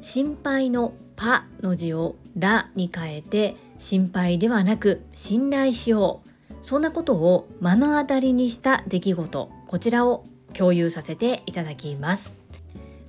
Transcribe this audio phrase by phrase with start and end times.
[0.00, 6.28] 心配のパの字をラに変えて心配ではなく信頼しよう。
[6.62, 9.50] そんなことを目の当たりにした出来事。
[9.66, 12.36] こちらを共有させていただきます。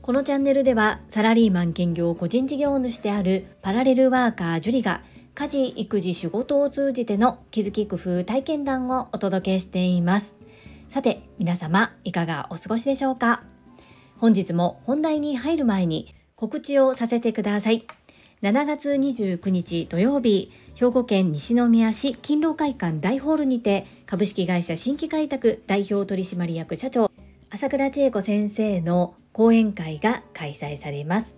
[0.02, 5.02] このチャンネルではサラリーマン兼業個人事業主であるパラレルワーカージュリが
[5.36, 10.36] 家事育児仕事を通じての気づき工夫体験談をお届けしています。
[10.88, 13.43] さて皆様いかがお過ごしでしょうか？
[14.20, 17.85] 本日も本題に入る前に告知をさせてください。
[18.41, 27.12] 7月29日土曜日兵庫県西宮市勤労会館大ホールにて株式会社新規開拓代表取締役社長
[27.49, 31.35] 朝倉千恵子先生の講演会が開催されます。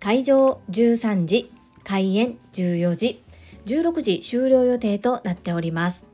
[0.00, 1.52] 会場13時
[1.84, 3.22] 開演14時
[3.66, 6.06] 16時終了予定となっております。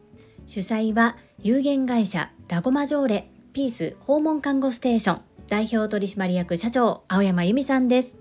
[0.47, 8.17] 主催は有限会社ラゴマジョーレピース訪問看護ステーション代表取締役社長青山由美さんです。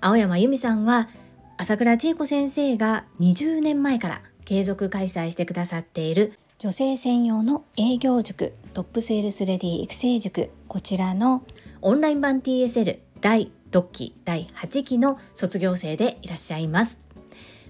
[0.00, 1.08] 青山由美さんは
[1.56, 11.42] 朝倉千恵子先生が20年前から継続開催してくださっている女性専用の営業塾トップセールスレディ育成塾こちらの
[11.80, 17.03] オンライン版 TSL 第6期第8期の卒業生でいらっしゃいます。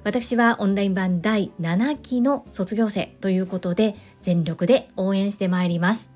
[0.05, 6.11] 私はオンライン版第7期の卒業生ということで全力で応援してまいります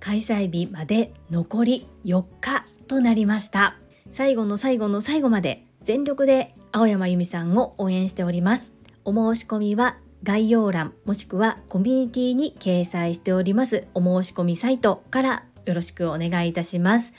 [0.00, 3.76] 開催日まで残り4日となりました
[4.10, 8.72] 最後の最後の最後まで全力で青山由美さんを応援しております。
[9.04, 17.12] お申し込みは概要欄もしくはコミュニティに掲載しておりますお申し込みサイトからよろしくお願いいたします。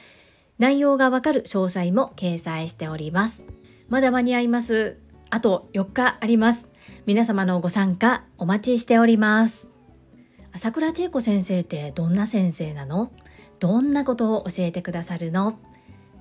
[0.58, 3.44] 内容がわかる詳細も掲載しております。
[3.88, 4.98] まだ間に合います。
[5.36, 6.70] あと4日あります。
[7.06, 9.68] 皆様のご参加お待ちしております。
[10.54, 13.12] 朝倉千恵子先生ってどんな先生なの？
[13.60, 15.60] どんなことを教えてくださるの？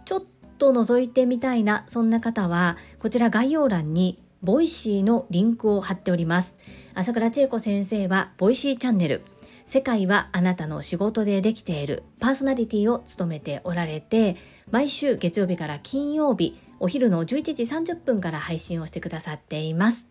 [0.04, 0.22] ちょっ
[0.58, 6.56] と覗いてみたいなそんな方はこちら概要欄に Voicy のリンクを貼っております。
[6.94, 9.22] 朝倉千恵子先生は Voicy チャンネル。
[9.64, 12.02] 世界はあなたの仕事でできている。
[12.18, 14.34] パーソナリティを務めておられて
[14.72, 20.06] 毎週月曜日から金曜日お昼の11時30分から配信をしてくださっています。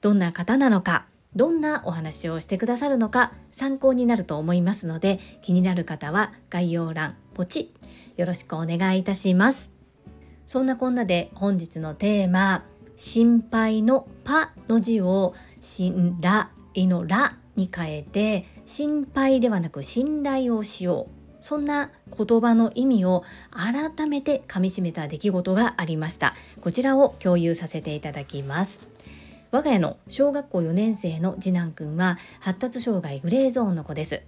[0.00, 7.74] どんな方なのかどんなお話をしてくださるのか参考になると思いますので気になる方は概要欄ポチ
[8.16, 9.72] よろしくお願いいたします。
[10.46, 16.46] そんなこんなで本日のテーマ心配のパの字を信頼
[16.86, 21.22] のらに変えて心配ではなく信頼をしよう。
[21.44, 26.34] そんな言葉の意味を改めてかみしめた出来事がありました。
[26.60, 28.80] こちらを共有させていただきます。
[29.50, 34.22] 我が家の小学校4年生の次男くんは発達障害グレーゾーンの子です。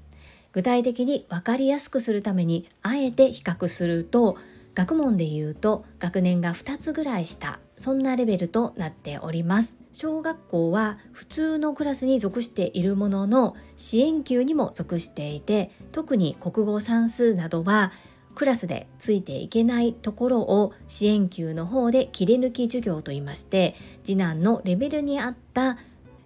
[0.53, 4.37] 具体的に分かりやすくするためにあえて比較すると
[4.75, 9.77] 学問で言うと学年が2つぐらい下そんなレベルとなっております。
[9.93, 17.93] 小学校は普通のクラスに属しているものの支援級にも属していて特に国語算数などは
[18.35, 25.79] クラスでついていけないところを支援級の方で切り抜き授業といいまして次男のレベルに合った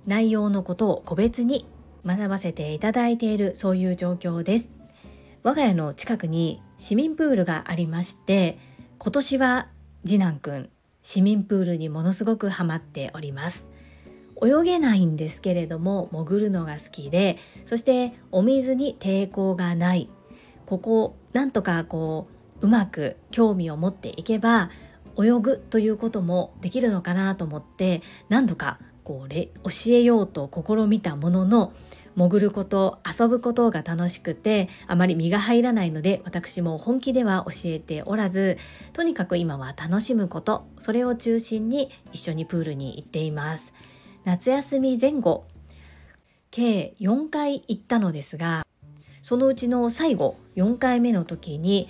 [0.06, 1.66] 内容のことを個別に
[2.06, 4.77] 学ばせていただいているそういう状況です。
[5.48, 8.58] 我が家の近くに市民プールがありまして
[8.98, 9.68] 今年は
[10.04, 10.68] 次男くん
[11.00, 13.66] 市民プールにものすごくハマっております。
[14.42, 20.10] 泳げないんですけれども潜るのが好きでそしてお水に抵抗がない。
[20.66, 22.28] ここなんとかこ
[22.60, 24.68] ううまく興味を持っていけば
[25.18, 29.46] 泳ぐということもできるのかなと思って何度かこう教
[29.92, 31.72] えようと試みたものの
[32.18, 38.58] 潜ること遊ぶことが楽しくてあまり身が入らないので私も本気では教えておらず
[38.92, 43.72] とにかく今は楽しむことそれを中心に一緒にプールに行っています。
[44.24, 45.46] 夏休み前後
[46.50, 48.66] 計4回行ったのですが
[49.22, 51.88] そのうちの最後4回目の時に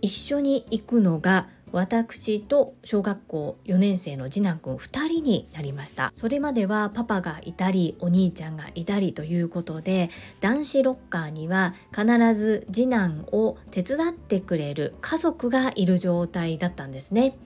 [0.00, 6.12] 一緒に行くのが私と小学校4年生の次男くん2人になりました。
[6.14, 10.10] それまではパパがいたりお兄ちゃんがいたりということで
[10.40, 17.36] 男子ロッカーには必ず次男を手伝ってくれる家族がいる状態だったんですね。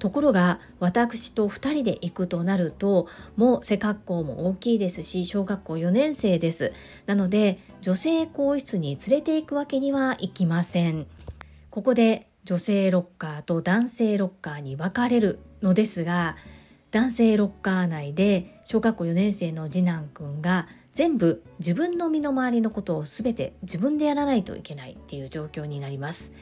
[0.00, 3.06] ところが私と2人で行くとなると
[3.36, 6.72] もう背格好も大きいですし小学校4年生です。
[7.06, 11.06] なので女性更衣室に連れて行くわけにはいきません。
[11.70, 16.36] ここで女性ロッカーと男性ロッカーに分かれるのですが
[16.90, 26.32] 男性ロッカー内で小学校4年生の次男くんが全部自分の身の回りのことを全て自分でやらないといけないっていう状況になります。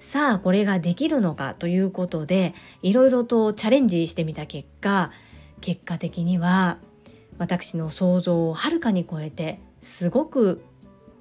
[0.00, 5.12] さあこれができるのかということでいろいろとチャレンジしてみた結果
[5.60, 6.78] 結果的には
[7.38, 10.64] 私の想像をはるかに超えてすごく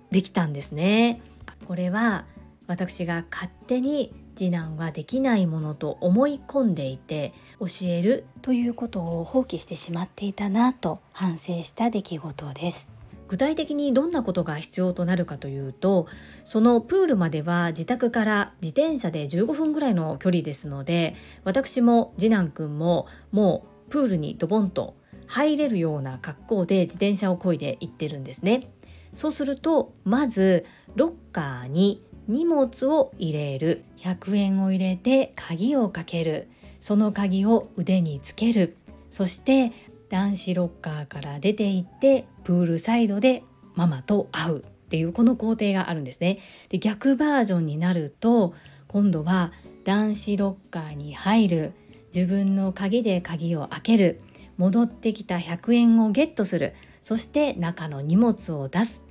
[0.09, 1.21] できたんですね。
[1.67, 2.25] これは
[2.65, 12.95] 私が勝手に次男ができないものと思い込んでいて教えるということを放棄してしまっていたなと反省した出来事です。
[13.27, 16.07] 具体的にどんなことが必要となるかというと
[16.43, 28.67] そのプールまでは自宅から自転車で15分ぐらいの距離ですので私も次男くんももうプールにドボンと入れるような格好で自転車を漕いで行ってるんですね。
[29.13, 33.83] そうするとまずロッカーに荷物を入れる。
[33.97, 36.49] 100円を入れて鍵をかける。
[36.79, 38.75] その鍵を腕につける。
[39.09, 39.71] そして
[40.09, 43.43] 男子ロッカーから出て行ってプールサイドで
[43.75, 44.59] ママと会う。
[44.59, 46.39] っていうこの工程があるんですね。
[46.69, 48.53] で逆バージョンになると
[48.87, 49.53] 今度は
[49.85, 51.73] 男子ロッカーに入る。
[52.13, 54.21] 自分の鍵で鍵を開ける。
[54.57, 56.73] 戻ってきた100円をゲットする。
[57.01, 59.05] そして中の荷物を出す。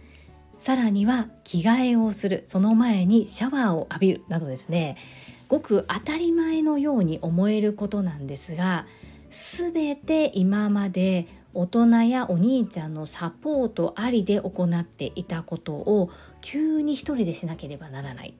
[0.61, 4.99] さらには着替えをするその前にシャワーを浴びるなどですね。
[5.49, 8.87] ごく当たり前のように思えることなんですが
[9.31, 16.11] 全て今まで大人やお兄ちゃんのサポートありで行っていたことを
[16.43, 18.35] 急に一人でしなければならない。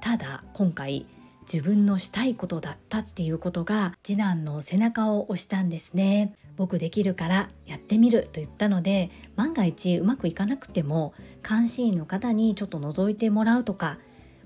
[0.00, 1.06] ただ今回
[1.52, 6.36] 自分のしたいことだったっていうことが次男の背中を押したんですね。
[6.56, 11.14] 僕できるからやってみると言ったので万が一うまくいかなくても
[11.48, 13.98] 監視員の方にちょっと覗いてもらうとか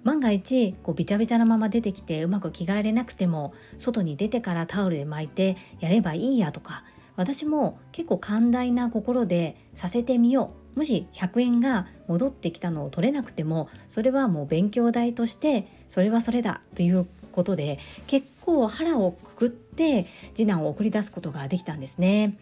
[0.05, 6.85] 万が一こうビチャビチャなまま出てきてうまく着替えれなくても外に出てからタオルで巻いてやればいいやとか
[7.17, 10.79] 私も結構寛大な心でさせてみよう。
[10.79, 22.39] もし100円が戻ってきたのを取れなくてもそれはもう勉強代としてそれはそれだということで結構腹をくくって次男を送り出すことができたんですね。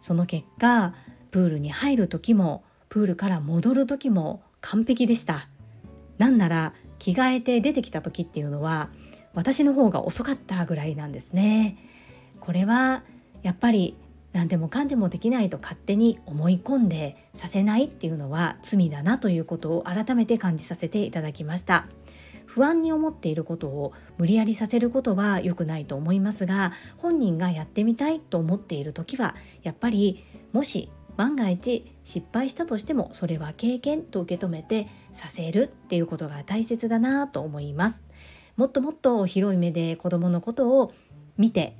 [0.00, 0.94] その結果
[1.32, 5.48] プールに入る時もプールから戻る時も完璧でした。
[6.16, 8.90] なんなら着替えて出てきた時っていうのは
[9.34, 11.76] 私の方が遅かったぐらいなんですね。
[12.38, 13.02] これは
[13.42, 13.96] やっぱり
[14.32, 21.88] 何でもかんでもできないと勝手に思い込んでさせないっていうのは罪だなということを改めて感じさせていただきました。
[22.58, 38.02] 不安に思っていることを無理やりさせることは良くないと思いますが本人がやってみたいと思っている時はやっぱりもし万が一失敗したとしてもそれは経験と受け止めてさせるっていうことが大切だなと思います。
[38.56, 40.92] もっともっと広い目で子供のことを
[41.36, 41.76] 見て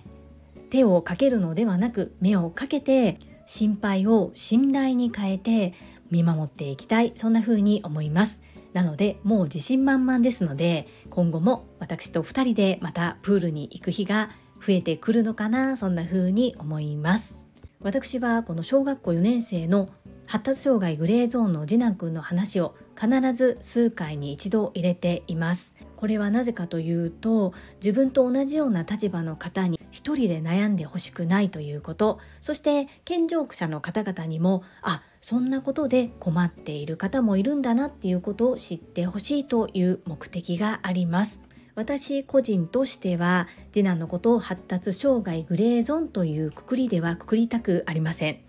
[0.71, 5.75] 手をかけるのではなく目をかけて心配を信頼に変えて
[6.13, 7.11] 見守っていきたい。
[7.17, 8.43] そんな風に思います。
[8.79, 14.31] なのでもう自信満々ですので今後も私と2人でまたプールに行く日が
[14.65, 17.37] 増えてくるのかなそんな風に思います。
[17.81, 19.89] 私はこの小学校4年生の
[20.27, 25.77] 発達障害グレーゾーンの次男くんの話を必ず数回に一度入れています。
[25.97, 32.19] これはなぜかというと自分と同じような立場の方に一人で悩んでほしくないということ。
[32.41, 41.41] そして健常者の方々にもあそんなことで困っている方もいるんだなっていうことを知ってほしいという目的があります。
[41.75, 48.41] 私個人としては次男のことを発達障害グレーゾーンというくくりではくくりたくありません。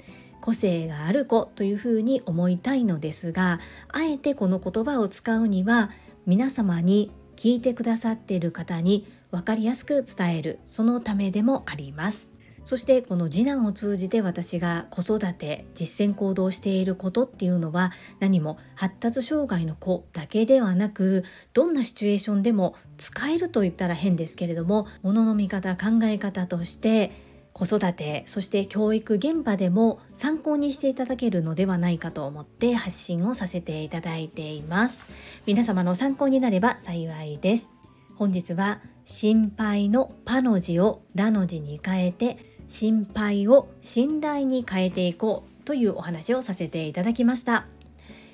[0.41, 5.91] 個性がある子というふうに思いたいのですがあえてこの言葉を使うには
[6.25, 10.59] 皆様に聞いてくださっている方に分かりやすく伝える。
[10.67, 12.31] そのためでもあります。
[12.69, 27.11] そしてこの次男を通じて私が子育て実践行動していることっていうのは何も発達障害の子だけではなくどんなシチュエーションでも使えると言ったら変ですけれどもものの見方考え方として
[27.53, 35.09] 子育てそして教育現場でも参考にしていただけるのではないかと思って発信をさせていただいています。
[35.47, 37.78] 皆様の参考になれば幸いです。
[38.19, 47.65] 本日は心配のパの字をラの字に変えて心配を信頼に変えていこうというお話をさせていただきました。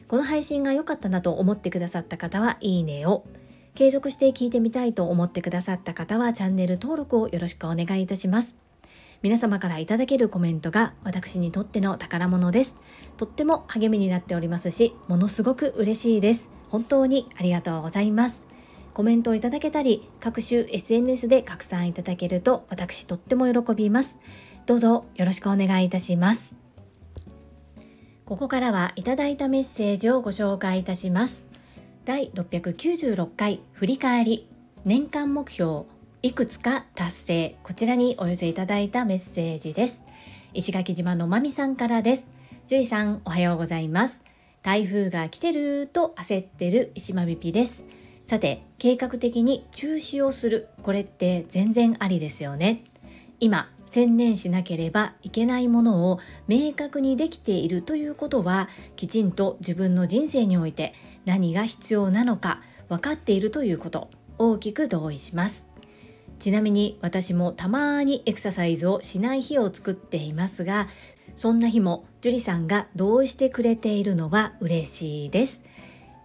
[0.07, 3.25] この配信が良かったなと思ってくださった方はいいねを
[3.75, 8.55] 継続して聞いてみたいと思ってくださった方はチャンネル登録をよろしくお願いいたします。
[9.21, 12.75] 皆様からいただけるコメントが私にとっての宝物です。
[13.17, 16.49] とっても励みになっておりますしものすごく嬉しいです。
[16.69, 18.54] 本当にありがとうございます。
[18.95, 24.17] コメントをいただけたり、各種 SNS で拡散いただけると私とっても喜びます。
[24.65, 26.55] どうぞよろしくお願いいたします。
[28.25, 31.43] ここからはいただいたメッセージをご紹介いたします。
[32.05, 34.47] 第696回振り返り。
[34.85, 35.83] 年間目標
[36.21, 37.55] いくつか達成。
[37.63, 40.03] こちらにお寄せいただいたメッセージです。
[40.53, 42.27] 石垣島のまみさんからです。
[42.65, 44.23] 樹里さんおはようございます。
[44.63, 47.83] 台風が来てると焦ってる石間みぴです。
[48.25, 50.70] さて計画的に中止をする。
[50.82, 52.84] これって全然ありですよね。
[53.39, 60.94] 今専念しなければいけないものを明確にできているということはきちんと自分の人生において
[61.25, 64.10] 何が必要なのか分かっているということ。
[64.38, 65.65] 大きく同意します。
[66.39, 70.89] ちなみに私もたまにエクササイズをしない日を作っていますが
[71.38, 75.63] そんな日も樹里さんが同意してくれているのは嬉しいです。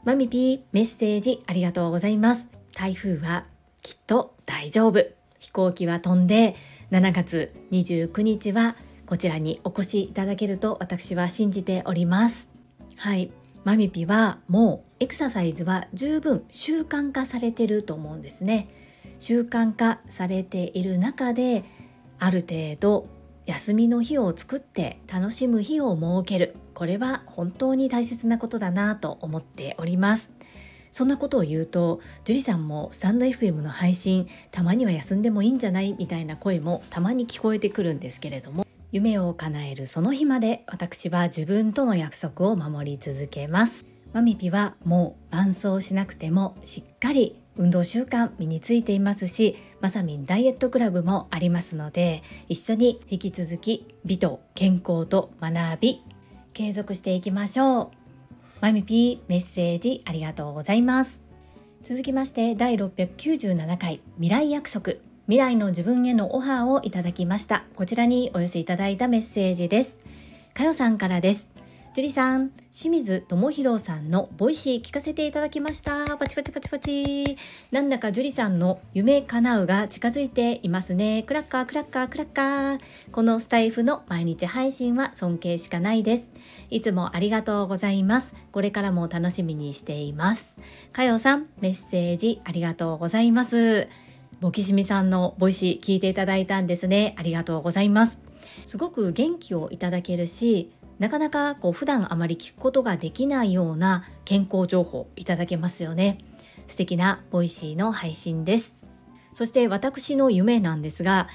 [0.03, 2.49] マミピーメッセージありがとうございます。
[2.75, 3.45] 台風は
[3.83, 5.05] きっと大丈夫。
[5.39, 6.57] 飛行機は飛んで
[6.91, 12.49] 7月29日はこちらにお越しいただけると私は信じております。
[12.97, 13.31] はい。
[13.65, 18.69] マミピはもうエクササイズは十分習慣化されてると思うんですね。
[19.19, 21.65] 習慣化されている中で
[22.19, 23.07] ある程度
[23.51, 26.55] 休みの日を作って楽しむ日を設ける。
[26.73, 30.31] これは本当に大切なことだなと思っております。
[30.93, 43.85] そんなことを言うと樹里さんもスタンド FM の配信たまには休んでもいいんじゃないみたいな声もたまに聞こえてくるんですけれども夢を叶えるその日まで私は自分との約束を守り続けます。
[44.13, 56.03] マミピはもう伴走しなくてもしっかり運動習慣身についていますしまさみんダイエットクラブもありますので一緒に引き続き美と健康と学び
[56.55, 57.91] 継続していきましょう。
[58.63, 61.23] マミピーメッセージありがとうございます。
[61.83, 64.95] 続きまして第697回未来約束。
[65.27, 67.65] 未来の自分へのオファーをいただきました。
[67.77, 69.99] こちらにお寄せいただいたメッセージです。
[70.55, 71.60] かよさんからです。
[71.93, 76.17] 樹里さん、清水智弘さんの Voicy 聞かせていただきました。
[76.17, 77.37] パチパチパチパチ。
[77.73, 81.25] なんだか樹里さんの夢叶うが近づいていますね。
[81.25, 82.81] クラッカークラッカークラッカー。
[83.11, 86.31] このスタイフの毎日配信は尊敬しかないです。
[86.71, 88.37] いつもありがとうございます。
[88.53, 90.59] これからも楽しみにしています。
[90.93, 93.89] かよさん、メッセージありがとうございます。
[94.41, 97.17] ボキシミさんのボイシー聞いていただいたんですね。
[97.19, 98.17] ありがとうございます。
[98.65, 100.71] すごく元気をいただけるし、
[101.01, 106.19] なかなかこう普段あまり聞くことができないような健康情報いただけますよね。
[106.69, 108.77] 素敵なボイシーの配信です。
[109.33, 111.29] そして私の夢なんですが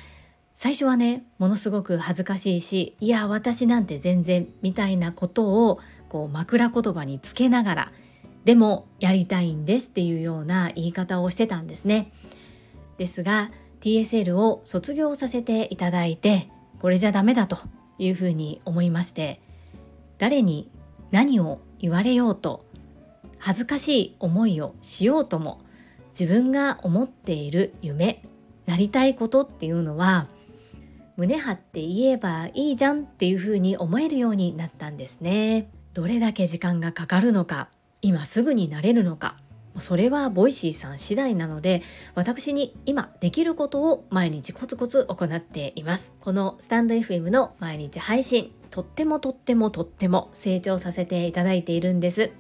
[0.54, 5.80] 最初はねものすごく恥ずかしいしいや私なんて全然みたいなことを
[6.10, 7.92] こう枕言葉につけながら
[8.44, 12.12] でもやりたいんですっていうような言い方をしてたんですね。
[12.98, 13.50] ですが
[13.82, 17.58] TSL を卒業させていただいてこれじゃダメだと
[17.98, 19.42] いうふうに思いまして
[20.18, 20.70] 誰に
[21.12, 22.66] 何を言われようと
[23.38, 25.62] 恥ずかしい思いをしようとも
[26.18, 28.24] 自分が思っている夢
[28.66, 30.28] なりたいことっていうのは
[31.18, 35.70] 胸張って言えばいいじゃんっていうふうに思えるようになったんですね。
[35.94, 37.70] どれだけ時間がかかるのか
[38.02, 39.38] 今すぐになれるのか
[39.78, 41.84] それはボイシーさん次第なので
[42.16, 46.14] 私に今できることを毎日コツコツ行っています。
[46.20, 52.34] このスタンド FM の毎日配信とってもとってもとっても成長させていただいているんです。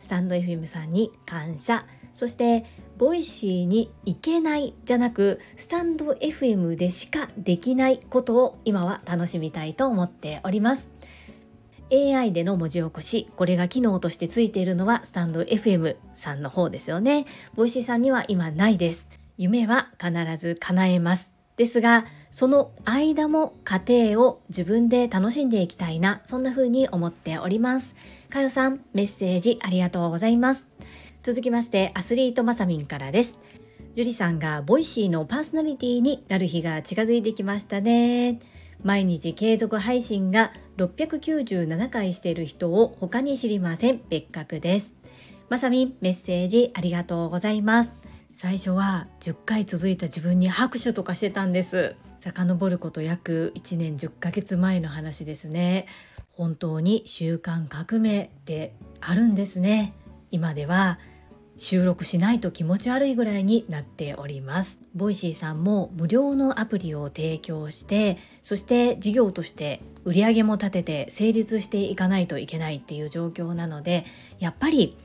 [0.00, 1.86] スタンド FM さんに感謝。
[2.12, 2.64] そして
[2.96, 10.90] ボイシーに行けないじゃなくスタンド FM でしかできないことを今は楽しみたいと思っております。
[11.92, 17.24] AI での文字起こしこれが機能としてついているのはスタンド FM さんの方ですよね。
[17.54, 19.08] ボイシーさんには今ないです。
[19.36, 21.32] 夢は必ず叶えます。
[21.56, 27.94] ですがその間も過程を自分で楽しんでいきたいなそんな風に思っております。
[28.28, 30.66] かよさんメッセージありがとうございます。
[31.22, 33.38] 続きましてアスリートまさみんからです。
[33.94, 38.38] 樹里さんがボイシーのパーソナリティになる日が近づいてきましたね。
[38.82, 44.00] 毎日継続配信が697回している人を他に知りません。
[44.08, 44.94] 別格です。
[45.48, 47.94] まさみんメッセージありがとうございます。
[48.32, 51.96] 最初は10回続いた自分に拍手とかしてたんです。
[52.20, 55.86] 遡ること約1年10ヶ月前の話ですね。
[56.30, 59.92] 本当に習慣革命ってあるんですね。
[60.30, 60.98] 今では
[61.56, 64.78] 収録しないと気持ち悪いぐらいになっております。
[64.94, 74.06] ボイシーさんも無料のアプリを提供してそして事業として売り上げも立てて成立していかないといけないっていう状況なので
[74.38, 74.96] やっぱり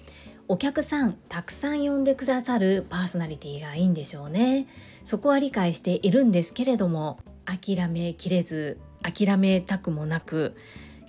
[0.48, 4.68] お客さんたくさん呼んでくださるパーソナリティがいいんでしょうね。
[5.06, 10.56] そこは理解しているんですけれども諦めきれず諦めたくもなく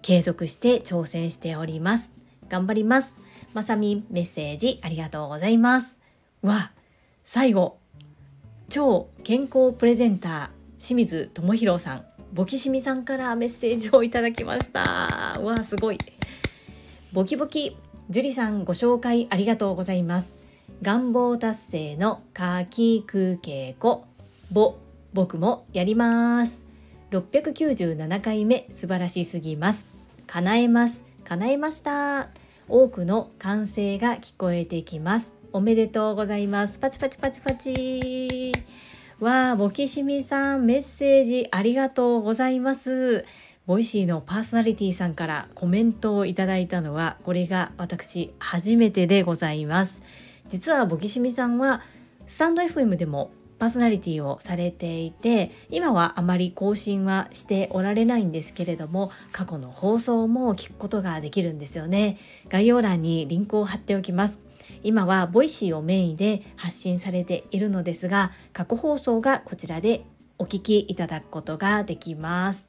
[0.03, 2.13] 継続して挑戦しております。
[2.49, 3.15] 頑張ります。
[3.55, 5.99] まさみメッセージありがとうございます。
[6.43, 6.73] わ
[7.25, 7.79] 最後
[8.69, 12.05] 超健康プレゼンター清水智博さん。
[12.33, 15.39] ボキシミさんからメッセージをいただきました。
[15.41, 15.99] うわすごい。
[17.13, 17.77] ボキボキ
[18.11, 20.44] 樹里さんご紹介ありがとうございます。
[20.85, 24.05] 願望達成の夏季空稽古
[24.53, 24.77] ぼ
[25.15, 26.67] 僕もやります。
[27.11, 29.87] 697回目素晴らしすぎます。
[30.27, 31.03] 叶えます。
[31.25, 32.29] 叶えました。
[32.69, 35.33] 多くの歓声が聞こえてきます。
[35.55, 36.79] おめでとうございます。
[36.79, 38.53] パチパチパチパチ。
[39.21, 43.25] わあボキシミさんメッセージありがとうございます。
[43.65, 50.03] ボイシーのパーソナリティさんからコメントをいただいたのはこれが私初めてでございます。
[50.49, 51.83] 実はボキシミさんは
[52.27, 62.19] スタンド FM でもパーソナリティをされていて今はあまり更新はしておられないんですけれども過去の放送も聞くことができるんですよね。
[62.49, 64.41] 概要欄にリンクを貼っておきます。
[64.83, 70.05] 今はボイシーをメインで発信されているのですが過去放送がこちらで
[70.39, 72.67] お聞きいただくことができます。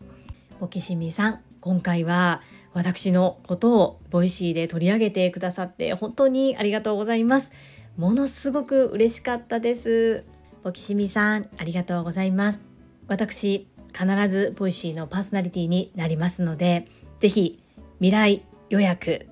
[0.60, 2.42] ボキシミさん今回は
[2.76, 7.54] 私のことをボイシーで取り上げてくださって本当にありがとうございます。
[7.98, 10.26] ものすごく嬉しかったです。
[10.62, 12.60] ボキシミさんありがとうございます。
[13.08, 16.86] 私必ずボイシーのパーソナリティになりますので
[17.18, 17.64] ぜひ
[18.00, 19.26] 未来予約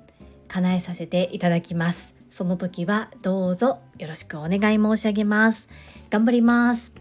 [0.48, 2.16] 叶えさせていただきます。
[2.32, 5.68] その時はどうぞよろしくお願い申し上げます。
[6.10, 6.94] 頑張ります。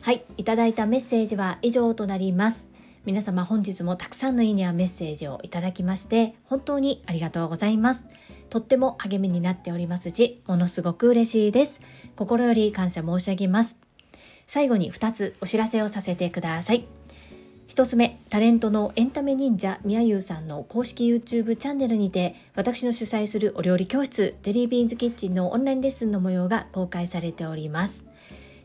[0.00, 2.71] はいいただいたメッセージは以上となります。
[3.04, 8.04] 皆様本日もたくさんのいいねやメッセージをいただきまして本当にありがとうございます。
[8.48, 11.80] とっても励みになっておりますしものすごく嬉しいです。
[12.14, 13.76] 心より感謝申し上げます。
[14.46, 16.86] 最後に2つお知らせをさせてください。
[17.66, 28.11] 1つ目タレントのエンタメ忍者みやゆうさんの公式 YouTube チャンネルにて私の主催するお料理教室ジェリービーンズキッチンのオンラインレッスンの模様が公開されております。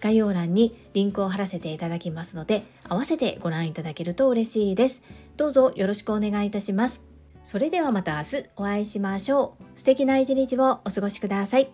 [0.00, 5.02] 概要欄にリンクを貼らせていただきますので、合わせてご覧いただけると嬉しいです。
[5.36, 7.02] どうぞよろしくお願いいたします。
[7.44, 9.78] それではまた明日お会いしましょう。
[9.78, 11.70] 素敵な一日をお過ごしください。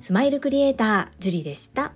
[0.00, 1.92] スマイルクリエイター、ジュリでした。